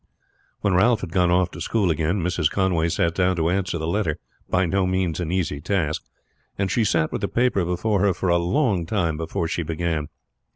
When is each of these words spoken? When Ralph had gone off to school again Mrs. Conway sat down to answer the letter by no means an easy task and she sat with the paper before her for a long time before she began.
When 0.61 0.73
Ralph 0.73 1.01
had 1.01 1.11
gone 1.11 1.29
off 1.29 1.51
to 1.51 1.61
school 1.61 1.91
again 1.91 2.23
Mrs. 2.23 2.49
Conway 2.49 2.89
sat 2.89 3.13
down 3.13 3.35
to 3.35 3.51
answer 3.51 3.77
the 3.77 3.85
letter 3.85 4.17
by 4.49 4.65
no 4.65 4.87
means 4.87 5.19
an 5.19 5.31
easy 5.31 5.61
task 5.61 6.03
and 6.57 6.71
she 6.71 6.83
sat 6.83 7.11
with 7.11 7.21
the 7.21 7.27
paper 7.27 7.63
before 7.63 7.99
her 7.99 8.13
for 8.15 8.29
a 8.29 8.37
long 8.39 8.87
time 8.87 9.15
before 9.15 9.47
she 9.47 9.61
began. 9.61 10.07